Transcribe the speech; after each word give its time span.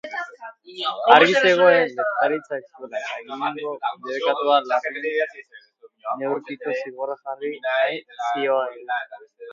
Argi 1.15 1.33
zegoen 1.47 1.91
bekataritzat 1.97 2.71
zuela 2.79 3.01
eta 3.01 3.19
egindako 3.25 3.75
bekatu 4.07 4.47
larriaren 4.71 6.19
neurriko 6.23 6.75
zigorra 6.81 7.19
jarri 7.29 7.53
nahi 7.69 8.01
ziola. 8.33 8.99